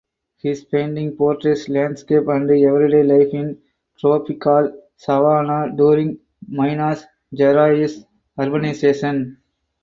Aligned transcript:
His 0.37 0.63
painting 0.63 1.15
portrays 1.15 1.69
landscape 1.69 2.27
and 2.27 2.49
everyday 2.49 3.03
life 3.03 3.27
in 3.35 3.59
tropical 3.99 4.81
savanna 4.97 5.77
during 5.77 6.17
Minas 6.47 7.03
Gerais 7.35 8.03
urbanization. 8.35 9.37